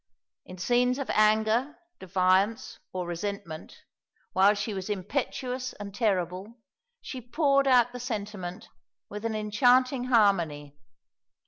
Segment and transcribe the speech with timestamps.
[0.47, 3.83] In scenes of anger, defiance, or resentment,
[4.33, 6.57] while she was impetuous and terrible,
[7.01, 8.67] she poured out the sentiment
[9.09, 10.75] with an enchanting harmony.